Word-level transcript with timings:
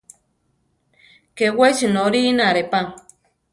Ké 1.35 1.45
wesi 1.57 1.87
norínare 1.95 2.63
pa. 2.71 2.79